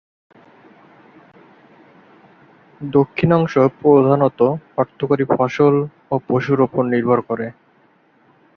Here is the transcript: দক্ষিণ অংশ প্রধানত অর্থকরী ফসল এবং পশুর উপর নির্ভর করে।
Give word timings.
দক্ষিণ 2.81 3.29
অংশ 3.33 3.53
প্রধানত 3.79 4.39
অর্থকরী 4.77 5.25
ফসল 5.31 5.75
এবং 6.05 6.19
পশুর 6.27 6.59
উপর 6.61 6.81
নির্ভর 6.85 7.19
করে। 7.21 7.47